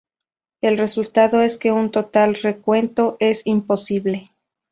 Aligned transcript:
El 0.61 0.79
resultado 0.79 1.41
es 1.43 1.57
que 1.57 1.71
un 1.71 1.91
total 1.91 2.33
recuento 2.33 3.17
es 3.19 3.43
imposible. 3.45 4.31